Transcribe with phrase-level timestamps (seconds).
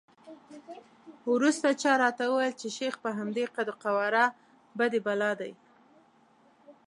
[1.33, 4.25] وروسته چا راته وویل چې شیخ په همدې قد وقواره
[4.77, 5.51] بدي بلا دی.